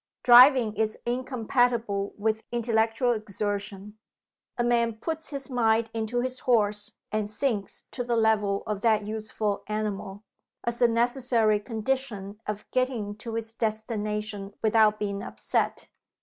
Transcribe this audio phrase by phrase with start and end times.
[0.23, 3.99] Driving is incompatible with intellectual exertion.
[4.57, 9.05] A man puts his mind into his horse, and sinks to the level of that
[9.05, 10.23] useful animal
[10.63, 15.87] as a necessary condition of getting to his destination without being upset.